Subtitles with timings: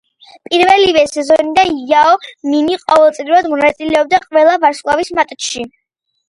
[0.47, 2.15] პირველივე სეზონიდან იაო
[2.53, 5.69] მინი ყოველწლიურად მონაწილეობდა ყველა ვარსკვლავის მატჩში.